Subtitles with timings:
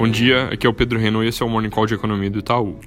[0.00, 2.30] Bom dia, aqui é o Pedro Renault e esse é o Morning Call de Economia
[2.30, 2.80] do Itaú.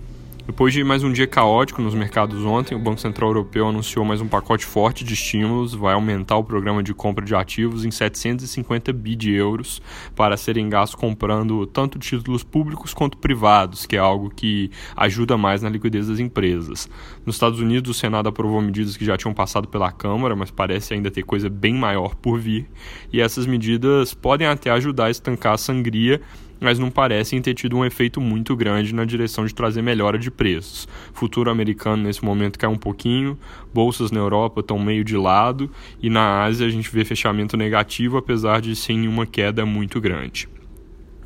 [0.48, 4.20] Depois de mais um dia caótico nos mercados ontem, o Banco Central Europeu anunciou mais
[4.20, 8.92] um pacote forte de estímulos, vai aumentar o programa de compra de ativos em 750
[8.92, 9.80] bi de euros
[10.16, 15.62] para serem gastos comprando tanto títulos públicos quanto privados, que é algo que ajuda mais
[15.62, 16.90] na liquidez das empresas.
[17.24, 20.96] Nos Estados Unidos, o Senado aprovou medidas que já tinham passado pela Câmara, mas parece
[20.96, 22.68] ainda ter coisa bem maior por vir,
[23.14, 26.20] e essas medidas podem até ajudar a estancar a sangria
[26.60, 30.32] mas não parecem ter tido um efeito muito grande na direção de trazer melhora de
[30.32, 30.88] preços.
[31.14, 33.38] Futuro americano nesse momento cai um pouquinho,
[33.74, 35.70] bolsas na Europa estão meio de lado
[36.02, 40.48] e na Ásia a gente vê fechamento negativo, apesar de sem nenhuma queda muito grande.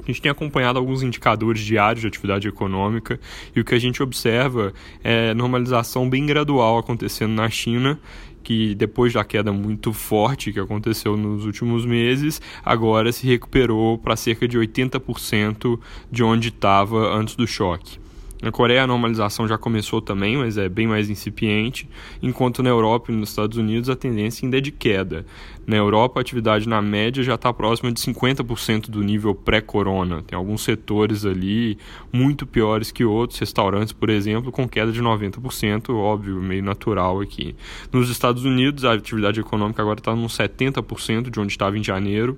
[0.08, 3.20] A gente tem acompanhado alguns indicadores diários de atividade econômica
[3.54, 8.00] e o que a gente observa é normalização bem gradual acontecendo na China
[8.48, 14.16] que depois da queda muito forte que aconteceu nos últimos meses, agora se recuperou para
[14.16, 15.78] cerca de 80%
[16.09, 18.00] de onde estava antes do choque.
[18.42, 21.90] Na Coreia a normalização já começou também, mas é bem mais incipiente,
[22.22, 25.26] enquanto na Europa e nos Estados Unidos a tendência ainda é de queda.
[25.66, 30.24] Na Europa a atividade na média já está próxima de 50% do nível pré-corona.
[30.26, 31.78] Tem alguns setores ali
[32.14, 37.56] muito piores que outros, restaurantes, por exemplo, com queda de 90%, óbvio, meio natural aqui.
[37.92, 42.38] Nos Estados Unidos a atividade econômica agora está nos 70% de onde estava em janeiro.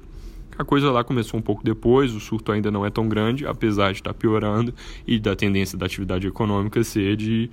[0.59, 3.93] A coisa lá começou um pouco depois, o surto ainda não é tão grande, apesar
[3.93, 4.73] de estar piorando
[5.07, 7.49] e da tendência da atividade econômica ser de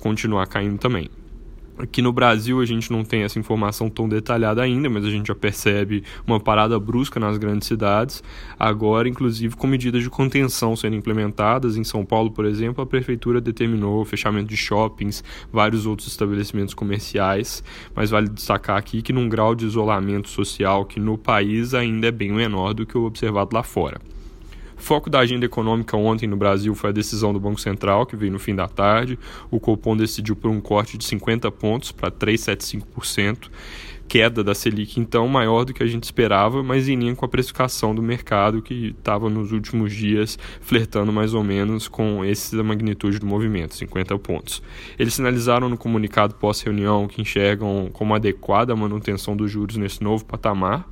[0.00, 1.08] continuar caindo também.
[1.82, 5.28] Aqui no Brasil a gente não tem essa informação tão detalhada ainda, mas a gente
[5.28, 8.22] já percebe uma parada brusca nas grandes cidades,
[8.58, 11.78] agora inclusive com medidas de contenção sendo implementadas.
[11.78, 16.74] Em São Paulo, por exemplo, a prefeitura determinou o fechamento de shoppings, vários outros estabelecimentos
[16.74, 22.08] comerciais, mas vale destacar aqui que num grau de isolamento social que no país ainda
[22.08, 23.98] é bem menor do que o observado lá fora.
[24.80, 28.32] Foco da agenda econômica ontem no Brasil foi a decisão do Banco Central, que veio
[28.32, 29.18] no fim da tarde.
[29.50, 33.50] O Copom decidiu por um corte de 50 pontos para 3,75%.
[34.08, 37.28] Queda da Selic, então, maior do que a gente esperava, mas em linha com a
[37.28, 43.20] precificação do mercado, que estava nos últimos dias flertando mais ou menos com essa magnitude
[43.20, 44.60] do movimento, 50 pontos.
[44.98, 50.24] Eles sinalizaram no comunicado pós-reunião que enxergam como adequada a manutenção dos juros nesse novo
[50.24, 50.88] patamar,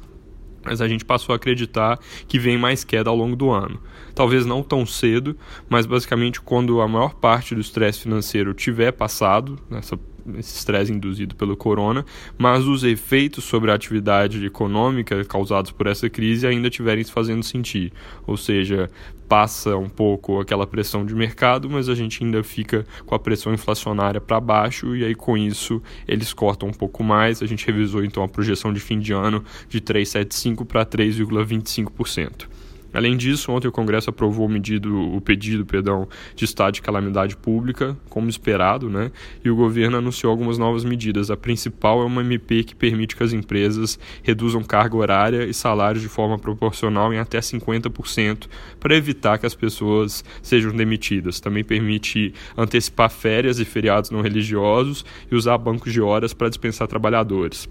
[0.68, 3.80] mas a gente passou a acreditar que vem mais queda ao longo do ano.
[4.14, 5.36] Talvez não tão cedo,
[5.68, 9.98] mas basicamente quando a maior parte do estresse financeiro tiver passado, nessa
[10.36, 12.04] esse estresse induzido pelo corona,
[12.36, 17.42] mas os efeitos sobre a atividade econômica causados por essa crise ainda tiverem se fazendo
[17.42, 17.92] sentir.
[18.26, 18.90] Ou seja,
[19.28, 23.52] passa um pouco aquela pressão de mercado, mas a gente ainda fica com a pressão
[23.52, 27.42] inflacionária para baixo e aí com isso eles cortam um pouco mais.
[27.42, 32.46] A gente revisou então a projeção de fim de ano de 3,75 para 3,25%.
[32.93, 37.37] Além disso, ontem o Congresso aprovou o, medido, o pedido perdão, de estado de calamidade
[37.37, 39.10] pública, como esperado, né?
[39.44, 41.31] e o governo anunciou algumas novas medidas.
[41.31, 46.03] A principal é uma MP que permite que as empresas reduzam carga horária e salários
[46.03, 48.47] de forma proporcional em até 50%,
[48.81, 51.41] para evitar que as pessoas sejam demitidas.
[51.41, 56.88] Também permite antecipar férias e feriados não religiosos e usar bancos de horas para dispensar
[56.88, 57.69] trabalhadores.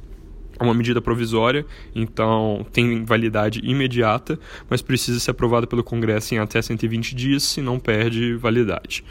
[0.59, 6.39] É uma medida provisória, então tem validade imediata, mas precisa ser aprovada pelo Congresso em
[6.39, 9.03] até 120 dias, senão perde validade.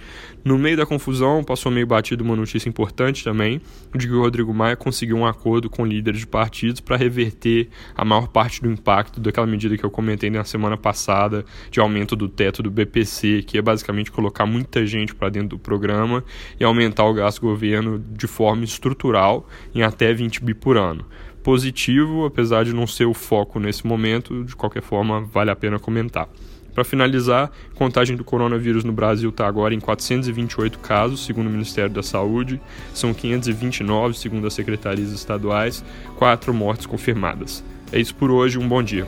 [0.46, 3.60] No meio da confusão, passou meio batido uma notícia importante também,
[3.92, 8.04] de que o Rodrigo Maia conseguiu um acordo com líderes de partidos para reverter a
[8.04, 12.28] maior parte do impacto daquela medida que eu comentei na semana passada, de aumento do
[12.28, 16.22] teto do BPC, que é basicamente colocar muita gente para dentro do programa
[16.60, 21.04] e aumentar o gasto do governo de forma estrutural em até 20 bi por ano
[21.46, 25.78] positivo, apesar de não ser o foco nesse momento, de qualquer forma vale a pena
[25.78, 26.28] comentar.
[26.74, 31.90] Para finalizar, contagem do coronavírus no Brasil está agora em 428 casos, segundo o Ministério
[31.90, 32.60] da Saúde,
[32.92, 35.84] são 529, segundo as secretarias estaduais,
[36.16, 37.62] quatro mortes confirmadas.
[37.92, 39.06] É isso por hoje, um bom dia.